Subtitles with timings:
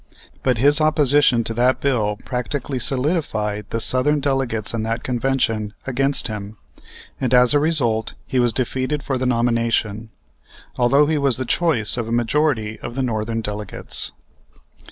[0.41, 6.25] But his opposition to that bill practically solidified the Southern delegates in that convention against
[6.27, 6.57] him,
[7.19, 10.09] and as a result he was defeated for the nomination,
[10.75, 14.11] although he was the choice of a majority of the Northern delegates.